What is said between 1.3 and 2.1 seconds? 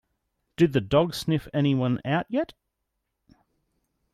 anyone